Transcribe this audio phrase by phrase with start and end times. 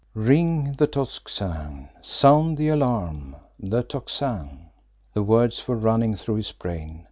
[0.15, 1.89] Ring the Tocsin!
[2.01, 3.35] Sound the alarm!
[3.59, 4.71] The Tocsin!
[5.13, 6.99] The words were running through his brain.